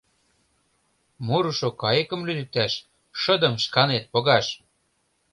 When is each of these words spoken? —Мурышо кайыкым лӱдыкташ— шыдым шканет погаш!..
—Мурышо 1.25 1.69
кайыкым 1.81 2.21
лӱдыкташ— 2.27 2.73
шыдым 3.21 3.53
шканет 3.63 4.05
погаш!.. 4.13 4.47